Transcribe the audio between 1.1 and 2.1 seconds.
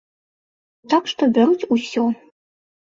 што бяруць усё.